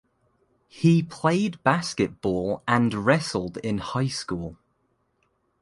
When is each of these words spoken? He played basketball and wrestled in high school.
He 0.67 1.03
played 1.03 1.61
basketball 1.61 2.63
and 2.67 2.91
wrestled 3.05 3.57
in 3.57 3.77
high 3.77 4.07
school. 4.07 4.57